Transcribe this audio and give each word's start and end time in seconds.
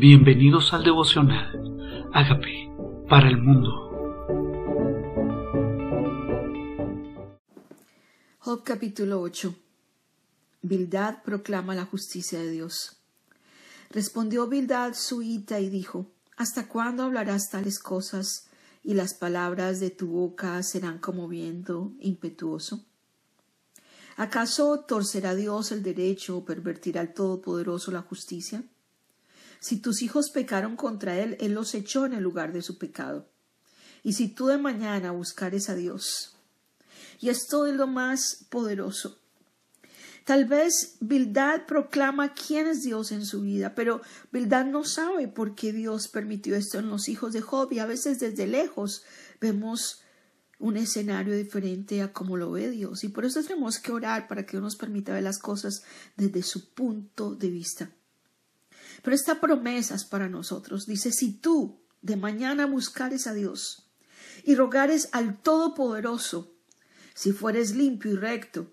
Bienvenidos 0.00 0.72
al 0.72 0.82
devocional. 0.82 2.08
Hágame 2.14 2.74
para 3.06 3.28
el 3.28 3.36
mundo. 3.36 3.68
Job 8.38 8.64
capítulo 8.64 9.20
8. 9.20 9.54
Bildad 10.62 11.22
proclama 11.22 11.74
la 11.74 11.84
justicia 11.84 12.38
de 12.38 12.50
Dios. 12.50 12.96
Respondió 13.90 14.46
Bildad 14.46 14.94
suita 14.94 15.60
y 15.60 15.68
dijo, 15.68 16.06
¿Hasta 16.34 16.66
cuándo 16.66 17.02
hablarás 17.02 17.50
tales 17.50 17.78
cosas 17.78 18.48
y 18.82 18.94
las 18.94 19.12
palabras 19.12 19.80
de 19.80 19.90
tu 19.90 20.06
boca 20.06 20.62
serán 20.62 20.96
como 20.96 21.28
viento 21.28 21.92
impetuoso? 22.00 22.86
¿Acaso 24.16 24.80
torcerá 24.80 25.34
Dios 25.34 25.72
el 25.72 25.82
derecho 25.82 26.38
o 26.38 26.44
pervertirá 26.46 27.02
al 27.02 27.12
Todopoderoso 27.12 27.90
la 27.90 28.00
justicia? 28.00 28.64
Si 29.60 29.76
tus 29.76 30.02
hijos 30.02 30.30
pecaron 30.30 30.76
contra 30.76 31.18
él, 31.18 31.36
él 31.40 31.52
los 31.52 31.74
echó 31.74 32.06
en 32.06 32.14
el 32.14 32.22
lugar 32.22 32.52
de 32.52 32.62
su 32.62 32.78
pecado. 32.78 33.28
Y 34.02 34.14
si 34.14 34.28
tú 34.28 34.46
de 34.46 34.56
mañana 34.56 35.10
buscares 35.10 35.68
a 35.68 35.74
Dios, 35.74 36.34
y 37.20 37.28
esto 37.28 37.66
es 37.66 37.74
lo 37.74 37.86
más 37.86 38.46
poderoso. 38.48 39.18
Tal 40.24 40.46
vez 40.46 40.96
Bildad 41.00 41.66
proclama 41.66 42.34
quién 42.34 42.66
es 42.66 42.82
Dios 42.82 43.12
en 43.12 43.26
su 43.26 43.42
vida, 43.42 43.74
pero 43.74 44.00
Bildad 44.32 44.64
no 44.64 44.84
sabe 44.84 45.28
por 45.28 45.54
qué 45.54 45.72
Dios 45.72 46.08
permitió 46.08 46.56
esto 46.56 46.78
en 46.78 46.88
los 46.88 47.08
hijos 47.08 47.32
de 47.32 47.40
Job 47.40 47.72
y 47.72 47.78
a 47.78 47.86
veces 47.86 48.18
desde 48.20 48.46
lejos 48.46 49.02
vemos 49.40 50.02
un 50.58 50.76
escenario 50.76 51.34
diferente 51.34 52.02
a 52.02 52.12
cómo 52.12 52.36
lo 52.36 52.50
ve 52.50 52.70
Dios 52.70 53.02
y 53.02 53.08
por 53.08 53.24
eso 53.24 53.42
tenemos 53.42 53.78
que 53.78 53.92
orar 53.92 54.28
para 54.28 54.44
que 54.44 54.52
Dios 54.52 54.62
nos 54.62 54.76
permita 54.76 55.12
ver 55.12 55.22
las 55.22 55.38
cosas 55.38 55.82
desde 56.16 56.42
su 56.42 56.72
punto 56.74 57.34
de 57.34 57.50
vista. 57.50 57.90
Pero 59.02 59.14
esta 59.14 59.40
promesa 59.40 59.94
es 59.94 60.04
para 60.04 60.28
nosotros. 60.28 60.86
Dice, 60.86 61.12
si 61.12 61.32
tú 61.32 61.80
de 62.02 62.16
mañana 62.16 62.66
buscares 62.66 63.26
a 63.26 63.34
Dios 63.34 63.90
y 64.44 64.54
rogares 64.54 65.08
al 65.12 65.40
Todopoderoso, 65.40 66.54
si 67.14 67.32
fueres 67.32 67.74
limpio 67.74 68.12
y 68.12 68.16
recto, 68.16 68.72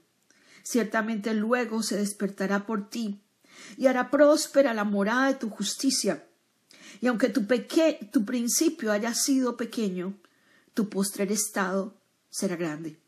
ciertamente 0.63 1.33
luego 1.33 1.83
se 1.83 1.97
despertará 1.97 2.65
por 2.65 2.89
ti 2.89 3.21
y 3.77 3.87
hará 3.87 4.09
próspera 4.09 4.73
la 4.73 4.83
morada 4.83 5.27
de 5.27 5.35
tu 5.35 5.49
justicia. 5.49 6.27
Y 7.01 7.07
aunque 7.07 7.29
tu, 7.29 7.45
tu 8.11 8.25
principio 8.25 8.91
haya 8.91 9.13
sido 9.13 9.57
pequeño, 9.57 10.17
tu 10.73 10.89
postrer 10.89 11.31
estado 11.31 11.99
será 12.29 12.55
grande. 12.55 12.99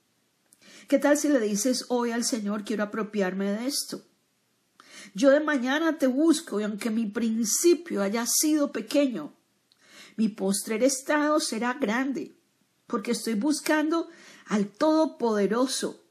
¿Qué 0.87 0.99
tal 0.99 1.17
si 1.17 1.29
le 1.29 1.39
dices 1.39 1.85
hoy 1.89 2.11
al 2.11 2.23
Señor 2.23 2.63
quiero 2.63 2.83
apropiarme 2.83 3.51
de 3.51 3.67
esto? 3.67 4.03
Yo 5.13 5.31
de 5.31 5.39
mañana 5.39 5.97
te 5.97 6.07
busco 6.07 6.59
y 6.59 6.63
aunque 6.63 6.89
mi 6.89 7.05
principio 7.05 8.01
haya 8.01 8.25
sido 8.25 8.71
pequeño, 8.71 9.33
mi 10.15 10.29
postrer 10.29 10.83
estado 10.83 11.39
será 11.39 11.73
grande, 11.75 12.35
porque 12.87 13.11
estoy 13.11 13.35
buscando 13.35 14.09
al 14.47 14.67
Todopoderoso. 14.67 16.03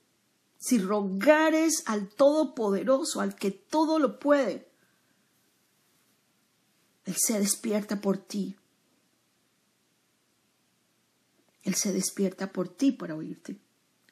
Si 0.58 0.78
rogares 0.78 1.83
al 1.86 2.08
Todopoderoso, 2.08 3.20
al 3.20 3.36
que 3.36 3.50
todo 3.50 3.98
lo 3.98 4.19
puede, 4.19 4.69
Él 7.05 7.14
se 7.17 7.39
despierta 7.39 8.00
por 8.00 8.19
ti. 8.19 8.56
Él 11.62 11.75
se 11.75 11.92
despierta 11.92 12.50
por 12.50 12.69
ti 12.69 12.92
para 12.92 13.14
oírte. 13.14 13.58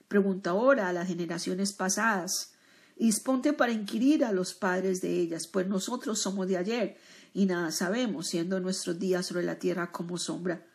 Pregunta 0.08 0.50
ahora 0.50 0.88
a 0.88 0.92
las 0.92 1.08
generaciones 1.08 1.72
pasadas 1.72 2.55
disponte 3.04 3.52
para 3.52 3.72
inquirir 3.72 4.24
a 4.24 4.32
los 4.32 4.54
padres 4.54 5.00
de 5.00 5.10
ellas, 5.20 5.46
pues 5.46 5.66
nosotros 5.66 6.18
somos 6.18 6.48
de 6.48 6.56
ayer 6.56 6.96
y 7.34 7.46
nada 7.46 7.70
sabemos, 7.70 8.28
siendo 8.28 8.58
nuestros 8.60 8.98
días 8.98 9.26
sobre 9.26 9.44
la 9.44 9.58
tierra 9.58 9.92
como 9.92 10.16
sombra. 10.16 10.66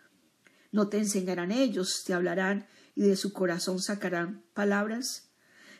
No 0.71 0.87
te 0.87 0.97
enseñarán 0.97 1.51
ellos, 1.51 2.03
te 2.05 2.13
hablarán 2.13 2.67
y 2.95 3.01
de 3.01 3.15
su 3.15 3.33
corazón 3.33 3.79
sacarán 3.79 4.43
palabras. 4.53 5.29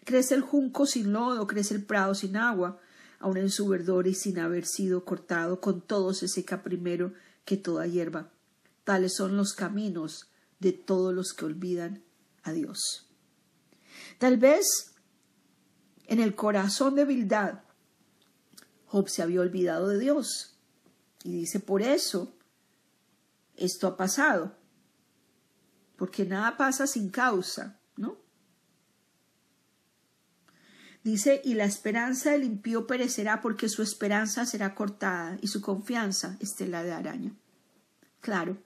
Crece 0.04 0.36
el 0.36 0.42
junco 0.42 0.86
sin 0.86 1.14
lodo, 1.14 1.46
crece 1.46 1.76
el 1.76 1.86
prado 1.86 2.16
sin 2.16 2.36
agua, 2.36 2.80
aun 3.20 3.38
en 3.38 3.52
su 3.52 3.68
verdor 3.68 4.08
y 4.08 4.16
sin 4.16 4.40
haber 4.40 4.66
sido 4.66 5.06
cortado, 5.06 5.62
con 5.62 5.82
todo 5.82 6.14
se 6.14 6.28
seca 6.28 6.64
primero 6.64 7.14
que 7.46 7.58
toda 7.58 7.86
hierba. 7.86 8.32
Tales 8.84 9.14
son 9.16 9.38
los 9.38 9.54
caminos 9.54 10.32
de 10.60 10.74
todos 10.74 11.14
los 11.14 11.34
que 11.34 11.46
olvidan 11.46 12.04
a 12.44 12.52
Dios. 12.52 13.08
Tal 14.18 14.38
vez 14.38 14.91
en 16.12 16.20
el 16.20 16.36
corazón 16.36 16.96
de 16.96 17.06
Bildad, 17.06 17.62
Job 18.88 19.08
se 19.08 19.22
había 19.22 19.40
olvidado 19.40 19.88
de 19.88 19.98
Dios. 19.98 20.58
Y 21.24 21.32
dice, 21.32 21.62
por 21.62 21.82
eso 21.82 22.36
esto 23.56 23.88
ha 23.88 23.96
pasado. 23.96 24.58
Porque 25.96 26.26
nada 26.26 26.58
pasa 26.58 26.86
sin 26.86 27.10
causa, 27.12 27.80
¿no? 27.96 28.18
Dice, 31.02 31.42
y 31.46 31.54
la 31.54 31.64
esperanza 31.64 32.32
del 32.32 32.44
impío 32.44 32.88
perecerá 32.88 33.40
porque 33.40 33.70
su 33.70 33.82
esperanza 33.82 34.46
será 34.46 34.76
cortada 34.76 35.38
y 35.42 35.48
su 35.48 35.62
confianza 35.62 36.36
estela 36.42 36.84
de 36.84 36.92
araña. 36.92 37.32
Claro, 38.20 38.58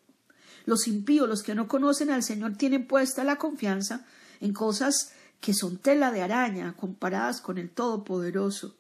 los 0.66 0.88
impíos, 0.88 1.30
los 1.30 1.44
que 1.44 1.54
no 1.54 1.68
conocen 1.68 2.10
al 2.10 2.24
Señor, 2.24 2.58
tienen 2.58 2.88
puesta 2.88 3.24
la 3.24 3.36
confianza 3.36 4.04
en 4.42 4.52
cosas 4.52 5.14
que 5.40 5.54
son 5.54 5.78
tela 5.78 6.12
de 6.12 6.22
araña 6.22 6.76
comparadas 6.76 7.42
con 7.42 7.58
el 7.58 7.70
Todopoderoso. 7.70 8.78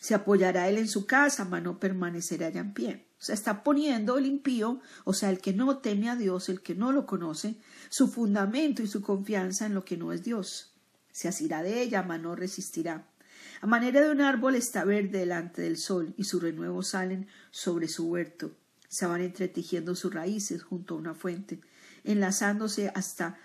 Se 0.00 0.14
apoyará 0.14 0.68
él 0.68 0.78
en 0.78 0.88
su 0.88 1.06
casa, 1.06 1.44
mas 1.44 1.62
no 1.62 1.80
permanecerá 1.80 2.48
allá 2.48 2.60
en 2.60 2.74
pie. 2.74 3.06
O 3.18 3.22
sea, 3.24 3.34
está 3.34 3.64
poniendo 3.64 4.18
el 4.18 4.26
impío, 4.26 4.80
o 5.04 5.14
sea, 5.14 5.30
el 5.30 5.40
que 5.40 5.52
no 5.52 5.78
teme 5.78 6.10
a 6.10 6.16
Dios, 6.16 6.48
el 6.48 6.60
que 6.60 6.74
no 6.74 6.92
lo 6.92 7.06
conoce, 7.06 7.56
su 7.88 8.08
fundamento 8.08 8.82
y 8.82 8.86
su 8.86 9.00
confianza 9.00 9.66
en 9.66 9.74
lo 9.74 9.84
que 9.84 9.96
no 9.96 10.12
es 10.12 10.22
Dios. 10.22 10.74
Se 11.10 11.28
asirá 11.28 11.62
de 11.62 11.80
ella, 11.80 12.02
mas 12.02 12.20
no 12.20 12.36
resistirá. 12.36 13.08
A 13.62 13.66
manera 13.66 14.02
de 14.02 14.10
un 14.10 14.20
árbol 14.20 14.54
está 14.54 14.84
verde 14.84 15.20
delante 15.20 15.62
del 15.62 15.78
sol, 15.78 16.14
y 16.18 16.24
sus 16.24 16.42
renuevos 16.42 16.88
salen 16.88 17.26
sobre 17.50 17.88
su 17.88 18.06
huerto. 18.08 18.52
Se 18.88 19.06
van 19.06 19.22
entretejiendo 19.22 19.94
sus 19.94 20.12
raíces 20.12 20.62
junto 20.62 20.94
a 20.94 20.98
una 20.98 21.14
fuente, 21.14 21.60
enlazándose 22.04 22.92
hasta 22.94 23.38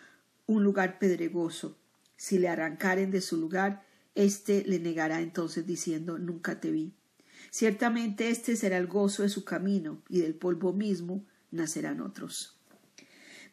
un 0.47 0.63
lugar 0.63 0.99
pedregoso 0.99 1.80
si 2.21 2.37
le 2.37 2.49
arrancaren 2.49 3.09
de 3.09 3.19
su 3.19 3.35
lugar, 3.35 3.83
éste 4.13 4.63
le 4.67 4.77
negará 4.77 5.21
entonces 5.21 5.65
diciendo 5.65 6.19
Nunca 6.19 6.59
te 6.59 6.69
vi. 6.69 6.93
Ciertamente 7.49 8.29
este 8.29 8.55
será 8.55 8.77
el 8.77 8.85
gozo 8.85 9.23
de 9.23 9.29
su 9.29 9.43
camino, 9.43 10.03
y 10.07 10.19
del 10.19 10.35
polvo 10.35 10.71
mismo 10.71 11.25
nacerán 11.49 11.99
otros. 11.99 12.59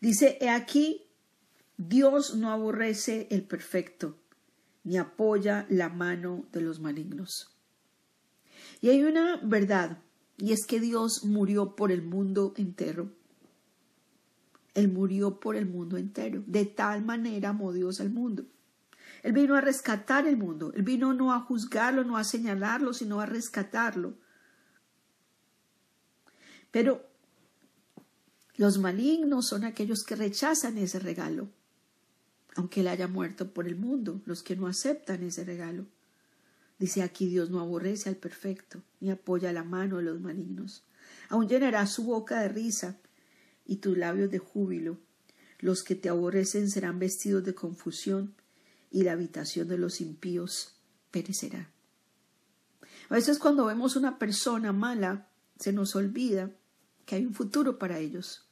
Dice, 0.03 0.37
he 0.43 0.51
aquí, 0.51 1.07
Dios 1.79 2.35
no 2.35 2.51
aborrece 2.51 3.27
el 3.31 3.43
perfecto, 3.43 4.19
ni 4.85 4.99
apoya 4.99 5.65
la 5.71 5.89
mano 5.89 6.45
de 6.53 6.61
los 6.61 6.79
malignos. 6.79 7.57
Y 8.83 8.91
hay 8.91 9.03
una 9.03 9.41
verdad, 9.43 10.03
y 10.37 10.53
es 10.53 10.67
que 10.67 10.79
Dios 10.79 11.25
murió 11.25 11.75
por 11.75 11.91
el 11.91 12.03
mundo 12.03 12.53
entero. 12.59 13.11
Él 14.75 14.93
murió 14.93 15.41
por 15.41 15.57
el 15.57 15.65
mundo 15.65 15.97
entero. 15.97 16.45
De 16.47 16.67
tal 16.67 17.03
manera 17.03 17.49
amó 17.49 17.73
Dios 17.73 18.03
al 18.03 18.11
mundo. 18.11 18.45
Él 19.23 19.33
vino 19.33 19.57
a 19.57 19.61
rescatar 19.61 20.27
el 20.27 20.37
mundo. 20.37 20.73
Él 20.75 20.83
vino 20.83 21.13
no 21.13 21.33
a 21.33 21.41
juzgarlo, 21.41 22.05
no 22.05 22.17
a 22.17 22.25
señalarlo, 22.25 22.93
sino 22.93 23.21
a 23.21 23.27
rescatarlo. 23.27 24.15
Pero 26.71 27.07
los 28.57 28.79
malignos 28.79 29.47
son 29.47 29.65
aquellos 29.65 30.05
que 30.05 30.17
rechazan 30.17 30.79
ese 30.79 30.99
regalo, 30.99 31.49
aunque 32.57 32.81
él 32.81 32.89
haya 32.89 33.09
muerto 33.09 33.53
por 33.53 33.67
el 33.67 33.77
mundo, 33.77 34.21
los 34.27 34.43
que 34.43 34.57
no 34.57 34.67
aceptan 34.67 35.23
ese 35.23 35.45
regalo. 35.45 35.87
Dice 36.79 37.03
aquí 37.03 37.27
Dios 37.27 37.51
no 37.51 37.61
aborrece 37.61 38.09
al 38.09 38.17
perfecto, 38.17 38.83
ni 39.01 39.11
apoya 39.11 39.53
la 39.53 39.65
mano 39.65 39.97
de 39.97 40.05
los 40.05 40.21
malignos. 40.21 40.85
Aún 41.29 41.49
llenará 41.49 41.87
su 41.87 42.05
boca 42.05 42.41
de 42.41 42.49
risa 42.49 42.99
y 43.65 43.77
tus 43.77 43.97
labios 43.97 44.31
de 44.31 44.39
júbilo. 44.39 44.99
Los 45.59 45.83
que 45.83 45.95
te 45.95 46.09
aborrecen 46.09 46.71
serán 46.71 46.99
vestidos 46.99 47.45
de 47.45 47.55
confusión 47.55 48.35
y 48.91 49.03
la 49.03 49.13
habitación 49.13 49.69
de 49.69 49.79
los 49.79 50.01
impíos 50.01 50.77
perecerá. 51.11 51.71
A 53.09 53.15
veces 53.15 53.39
cuando 53.39 53.67
vemos 53.67 53.97
una 53.97 54.19
persona 54.19 54.73
mala, 54.73 55.29
se 55.59 55.73
nos 55.73 55.97
olvida 55.97 56.51
que 57.05 57.17
hay 57.17 57.27
un 57.27 57.35
futuro 57.35 57.79
para 57.79 57.99
ellos. 57.99 58.47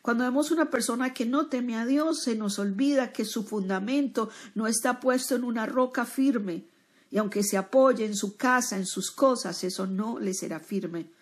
Cuando 0.00 0.24
vemos 0.24 0.50
una 0.50 0.70
persona 0.70 1.14
que 1.14 1.26
no 1.26 1.48
teme 1.48 1.76
a 1.76 1.86
Dios, 1.86 2.22
se 2.22 2.34
nos 2.34 2.58
olvida 2.58 3.12
que 3.12 3.24
su 3.24 3.44
fundamento 3.44 4.30
no 4.54 4.66
está 4.66 5.00
puesto 5.00 5.36
en 5.36 5.44
una 5.44 5.66
roca 5.66 6.04
firme, 6.04 6.68
y 7.10 7.18
aunque 7.18 7.42
se 7.42 7.58
apoye 7.58 8.06
en 8.06 8.16
su 8.16 8.36
casa, 8.36 8.76
en 8.76 8.86
sus 8.86 9.10
cosas, 9.10 9.62
eso 9.64 9.86
no 9.86 10.18
le 10.18 10.32
será 10.32 10.60
firme 10.60 11.12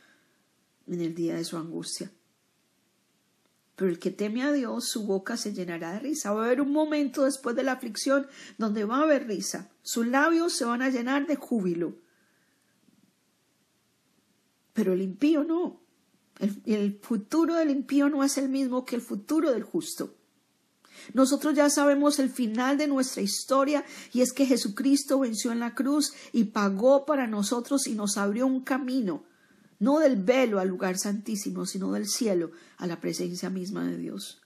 en 0.86 1.00
el 1.00 1.14
día 1.14 1.34
de 1.34 1.44
su 1.44 1.56
angustia. 1.56 2.10
Pero 3.80 3.92
el 3.92 3.98
que 3.98 4.10
teme 4.10 4.42
a 4.42 4.52
Dios, 4.52 4.90
su 4.90 5.06
boca 5.06 5.38
se 5.38 5.54
llenará 5.54 5.92
de 5.92 6.00
risa. 6.00 6.34
Va 6.34 6.42
a 6.42 6.44
haber 6.44 6.60
un 6.60 6.70
momento 6.70 7.24
después 7.24 7.56
de 7.56 7.62
la 7.62 7.72
aflicción 7.72 8.26
donde 8.58 8.84
va 8.84 8.98
a 8.98 9.04
haber 9.04 9.26
risa. 9.26 9.70
Sus 9.80 10.06
labios 10.06 10.52
se 10.52 10.66
van 10.66 10.82
a 10.82 10.90
llenar 10.90 11.26
de 11.26 11.36
júbilo. 11.36 11.96
pero 14.74 14.92
el 14.92 15.00
impío 15.00 15.44
no. 15.44 15.80
El, 16.38 16.60
el 16.66 16.98
futuro 17.00 17.54
del 17.54 17.70
impío 17.70 18.10
no 18.10 18.22
es 18.22 18.36
el 18.36 18.50
mismo 18.50 18.84
que 18.84 18.96
el 18.96 19.02
futuro 19.02 19.50
del 19.50 19.62
justo. 19.62 20.14
Nosotros 21.14 21.54
ya 21.54 21.70
sabemos 21.70 22.18
el 22.18 22.28
final 22.28 22.76
de 22.76 22.86
nuestra 22.86 23.22
historia 23.22 23.82
y 24.12 24.20
es 24.20 24.34
que 24.34 24.44
Jesucristo 24.44 25.20
venció 25.20 25.52
en 25.52 25.60
la 25.60 25.74
cruz 25.74 26.12
y 26.32 26.44
pagó 26.44 27.06
para 27.06 27.26
nosotros 27.26 27.86
y 27.86 27.94
nos 27.94 28.18
abrió 28.18 28.46
un 28.46 28.60
camino, 28.60 29.24
no 29.80 29.98
del 29.98 30.16
velo 30.16 30.60
al 30.60 30.68
lugar 30.68 30.98
santísimo, 30.98 31.66
sino 31.66 31.90
del 31.92 32.06
cielo 32.06 32.52
a 32.76 32.86
la 32.86 33.00
presencia 33.00 33.50
misma 33.50 33.84
de 33.84 33.96
Dios. 33.96 34.40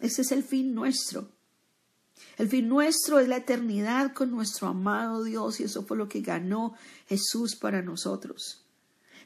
Ese 0.00 0.22
es 0.22 0.30
el 0.30 0.44
fin 0.44 0.74
nuestro. 0.74 1.32
El 2.36 2.48
fin 2.48 2.68
nuestro 2.68 3.18
es 3.18 3.28
la 3.28 3.38
eternidad 3.38 4.12
con 4.12 4.30
nuestro 4.30 4.68
amado 4.68 5.24
Dios 5.24 5.60
y 5.60 5.64
eso 5.64 5.84
fue 5.84 5.96
lo 5.96 6.08
que 6.08 6.20
ganó 6.20 6.74
Jesús 7.06 7.56
para 7.56 7.82
nosotros. 7.82 8.66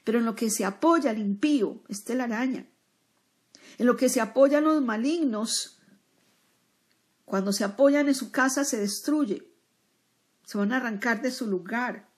Pero 0.05 0.19
en 0.19 0.25
lo 0.25 0.35
que 0.35 0.51
se 0.51 0.65
apoya 0.65 1.11
el 1.11 1.19
impío 1.19 1.83
está 1.89 2.15
la 2.15 2.25
araña. 2.25 2.67
En 3.79 3.87
lo 3.87 3.97
que 3.97 4.09
se 4.09 4.21
apoyan 4.21 4.65
los 4.65 4.83
malignos, 4.83 5.79
cuando 7.25 7.53
se 7.53 7.65
apoyan 7.65 8.09
en 8.09 8.15
su 8.15 8.31
casa 8.31 8.65
se 8.65 8.79
destruye. 8.79 9.49
Se 10.45 10.59
van 10.59 10.73
a 10.73 10.77
arrancar 10.77 11.23
de 11.23 11.31
su 11.31 11.47
lugar. 11.47 12.12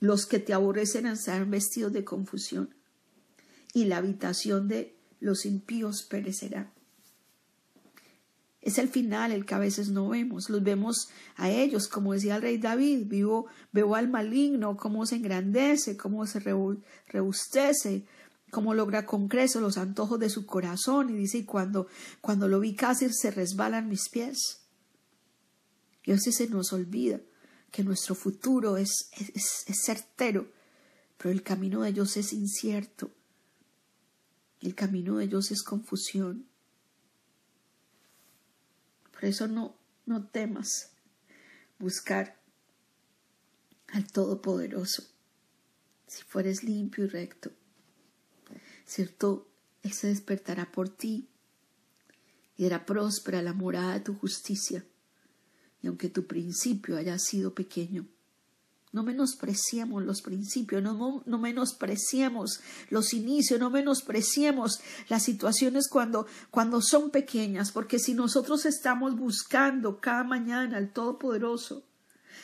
Los 0.00 0.26
que 0.26 0.38
te 0.38 0.52
aborrecen 0.52 1.06
estarán 1.06 1.50
vestidos 1.50 1.92
de 1.92 2.04
confusión 2.04 2.74
y 3.72 3.84
la 3.84 3.98
habitación 3.98 4.68
de 4.68 4.96
los 5.20 5.46
impíos 5.46 6.02
perecerá. 6.02 6.72
Es 8.60 8.78
el 8.78 8.88
final 8.88 9.32
el 9.32 9.46
que 9.46 9.54
a 9.54 9.58
veces 9.58 9.88
no 9.88 10.08
vemos. 10.08 10.50
Los 10.50 10.62
vemos 10.62 11.08
a 11.36 11.48
ellos, 11.48 11.88
como 11.88 12.12
decía 12.12 12.36
el 12.36 12.42
rey 12.42 12.58
David, 12.58 13.06
vivo, 13.06 13.46
veo 13.72 13.94
al 13.94 14.08
maligno, 14.08 14.76
cómo 14.76 15.06
se 15.06 15.16
engrandece, 15.16 15.96
cómo 15.96 16.26
se 16.26 16.40
rebustece, 16.40 18.04
cómo 18.50 18.74
logra 18.74 19.06
con 19.06 19.28
creces 19.28 19.62
los 19.62 19.78
antojos 19.78 20.18
de 20.18 20.28
su 20.28 20.44
corazón. 20.44 21.10
Y 21.10 21.14
dice, 21.14 21.38
y 21.38 21.44
cuando, 21.44 21.86
cuando 22.20 22.48
lo 22.48 22.60
vi 22.60 22.74
casi 22.74 23.08
se 23.10 23.30
resbalan 23.30 23.88
mis 23.88 24.08
pies. 24.08 24.64
Veces 26.04 26.36
se 26.36 26.48
nos 26.48 26.72
olvida 26.72 27.20
que 27.70 27.84
nuestro 27.84 28.14
futuro 28.14 28.76
es, 28.76 29.10
es, 29.12 29.64
es 29.66 29.82
certero, 29.84 30.50
pero 31.16 31.30
el 31.30 31.42
camino 31.42 31.82
de 31.82 31.90
ellos 31.90 32.16
es 32.16 32.32
incierto. 32.32 33.10
El 34.60 34.74
camino 34.74 35.18
de 35.18 35.24
ellos 35.24 35.50
es 35.50 35.62
confusión. 35.62 36.46
Por 39.12 39.24
eso 39.24 39.48
no, 39.48 39.76
no 40.06 40.26
temas 40.26 40.90
buscar 41.78 42.40
al 43.88 44.10
Todopoderoso. 44.10 45.04
Si 46.06 46.22
fueres 46.22 46.64
limpio 46.64 47.04
y 47.04 47.08
recto, 47.08 47.50
cierto, 48.86 49.48
Él 49.82 49.92
se 49.92 50.08
despertará 50.08 50.70
por 50.72 50.88
ti 50.88 51.28
y 52.56 52.66
hará 52.66 52.86
próspera 52.86 53.42
la 53.42 53.52
morada 53.52 53.94
de 53.94 54.00
tu 54.00 54.14
justicia. 54.14 54.84
Y 55.82 55.86
aunque 55.86 56.08
tu 56.08 56.26
principio 56.26 56.96
haya 56.96 57.18
sido 57.18 57.54
pequeño, 57.54 58.06
no 58.92 59.02
menospreciemos 59.02 60.02
los 60.02 60.22
principios, 60.22 60.82
no, 60.82 61.22
no, 61.26 61.38
menospreciemos 61.38 62.60
los 62.88 63.12
inicios, 63.12 63.60
no 63.60 63.70
menospreciemos 63.70 64.80
las 65.08 65.22
situaciones 65.24 65.88
cuando, 65.88 66.26
cuando 66.50 66.80
son 66.80 67.10
pequeñas, 67.10 67.70
porque 67.70 67.98
si 67.98 68.14
nosotros 68.14 68.64
estamos 68.64 69.16
buscando 69.16 70.00
cada 70.00 70.24
mañana 70.24 70.78
al 70.78 70.92
Todopoderoso, 70.92 71.84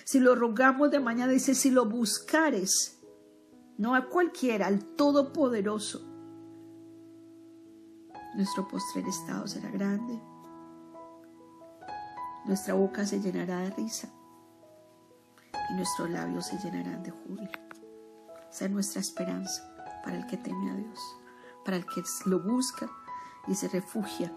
si 0.05 0.21
lo 0.21 0.35
rogamos 0.35 0.91
de 0.91 1.01
mañana, 1.01 1.33
dice, 1.33 1.55
si 1.55 1.71
lo 1.71 1.87
buscares, 1.87 2.99
no 3.79 3.95
a 3.95 4.11
cualquiera, 4.11 4.67
al 4.67 4.85
Todopoderoso, 4.85 6.07
nuestro 8.37 8.69
postrer 8.69 9.07
estado 9.09 9.47
será 9.47 9.71
grande, 9.71 10.21
nuestra 12.45 12.75
boca 12.75 13.07
se 13.07 13.21
llenará 13.21 13.61
de 13.61 13.71
risa 13.71 14.09
y 15.71 15.75
nuestros 15.75 16.11
labios 16.11 16.47
se 16.47 16.59
llenarán 16.59 17.03
de 17.03 17.11
júbilo. 17.11 17.51
Esa 18.51 18.67
es 18.67 18.71
nuestra 18.71 19.01
esperanza 19.01 19.63
para 20.05 20.17
el 20.17 20.27
que 20.27 20.37
teme 20.37 20.71
a 20.71 20.75
Dios, 20.75 21.01
para 21.65 21.77
el 21.77 21.87
que 21.87 22.03
lo 22.27 22.41
busca 22.41 22.89
y 23.47 23.55
se 23.55 23.69
refugia 23.69 24.33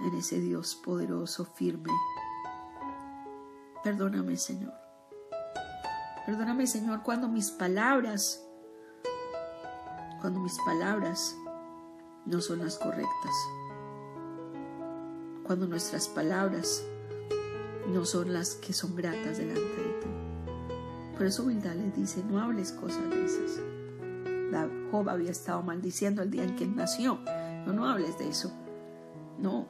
en 0.00 0.14
ese 0.14 0.40
Dios 0.40 0.74
poderoso, 0.76 1.44
firme. 1.44 1.92
Perdóname, 3.82 4.36
Señor. 4.36 4.72
Perdóname, 6.24 6.66
Señor, 6.66 7.02
cuando 7.02 7.28
mis 7.28 7.50
palabras, 7.50 8.42
cuando 10.20 10.40
mis 10.40 10.58
palabras 10.60 11.36
no 12.26 12.40
son 12.40 12.60
las 12.60 12.78
correctas. 12.78 13.34
Cuando 15.44 15.66
nuestras 15.66 16.06
palabras 16.08 16.84
no 17.88 18.04
son 18.04 18.32
las 18.32 18.54
que 18.54 18.72
son 18.72 18.94
gratas 18.94 19.38
delante 19.38 19.60
de 19.60 20.00
ti. 20.00 20.08
Por 21.16 21.26
eso 21.26 21.42
humildad 21.42 21.74
les 21.74 21.94
dice, 21.94 22.22
no 22.28 22.40
hables 22.40 22.72
cosas 22.72 23.08
de 23.10 23.24
esas. 23.24 23.60
Job 24.90 25.08
había 25.08 25.30
estado 25.30 25.62
maldiciendo 25.62 26.22
el 26.22 26.30
día 26.30 26.44
en 26.44 26.56
que 26.56 26.66
nació. 26.66 27.20
No, 27.66 27.72
no 27.72 27.88
hables 27.88 28.18
de 28.18 28.28
eso. 28.28 28.52
No. 29.38 29.68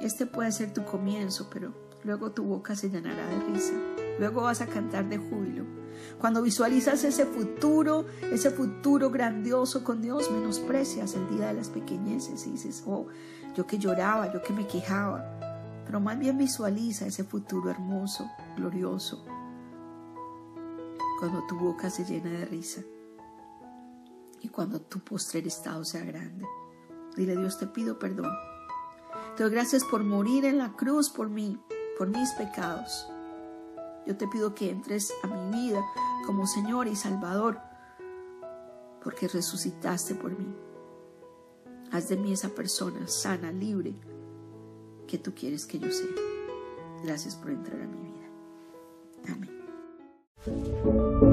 Este 0.00 0.26
puede 0.26 0.52
ser 0.52 0.72
tu 0.72 0.84
comienzo, 0.84 1.48
pero 1.52 1.74
luego 2.02 2.32
tu 2.32 2.44
boca 2.44 2.74
se 2.74 2.90
llenará 2.90 3.26
de 3.26 3.52
risa. 3.52 3.74
Luego 4.18 4.42
vas 4.42 4.60
a 4.60 4.66
cantar 4.66 5.08
de 5.08 5.18
júbilo. 5.18 5.64
Cuando 6.18 6.42
visualizas 6.42 7.04
ese 7.04 7.24
futuro, 7.24 8.06
ese 8.32 8.50
futuro 8.50 9.10
grandioso 9.10 9.84
con 9.84 10.02
Dios, 10.02 10.30
menosprecias 10.30 11.14
el 11.14 11.28
día 11.28 11.48
de 11.48 11.54
las 11.54 11.68
pequeñeces 11.68 12.46
y 12.46 12.52
dices, 12.52 12.82
oh, 12.86 13.06
yo 13.54 13.66
que 13.66 13.78
lloraba, 13.78 14.32
yo 14.32 14.42
que 14.42 14.52
me 14.52 14.66
quejaba. 14.66 15.53
Pero 15.84 16.00
más 16.00 16.18
bien 16.18 16.38
visualiza 16.38 17.06
ese 17.06 17.24
futuro 17.24 17.70
hermoso, 17.70 18.30
glorioso, 18.56 19.24
cuando 21.20 21.46
tu 21.46 21.58
boca 21.58 21.90
se 21.90 22.04
llena 22.04 22.30
de 22.30 22.44
risa 22.44 22.82
y 24.40 24.48
cuando 24.48 24.80
tu 24.80 25.00
postrer 25.00 25.46
estado 25.46 25.84
sea 25.84 26.04
grande. 26.04 26.44
Dile, 27.16 27.36
Dios, 27.36 27.58
te 27.58 27.66
pido 27.66 27.98
perdón. 27.98 28.32
Te 29.36 29.42
doy 29.42 29.52
gracias 29.52 29.84
por 29.84 30.04
morir 30.04 30.44
en 30.44 30.58
la 30.58 30.72
cruz 30.72 31.08
por 31.08 31.28
mí, 31.28 31.58
por 31.96 32.08
mis 32.08 32.30
pecados. 32.32 33.08
Yo 34.06 34.16
te 34.16 34.28
pido 34.28 34.54
que 34.54 34.70
entres 34.70 35.12
a 35.22 35.28
mi 35.28 35.62
vida 35.62 35.82
como 36.26 36.46
Señor 36.46 36.88
y 36.88 36.96
Salvador, 36.96 37.58
porque 39.02 39.28
resucitaste 39.28 40.14
por 40.14 40.38
mí. 40.38 40.54
Haz 41.90 42.08
de 42.08 42.16
mí 42.16 42.32
esa 42.32 42.50
persona 42.50 43.06
sana, 43.06 43.50
libre, 43.50 43.94
que 45.06 45.18
tú 45.18 45.34
quieres 45.34 45.66
que 45.66 45.78
yo 45.78 45.90
sea. 45.90 46.06
Gracias 47.04 47.36
por 47.36 47.50
entrar 47.50 47.80
a 47.80 47.86
mi 47.86 47.98
vida. 48.00 48.28
Amén. 49.28 51.23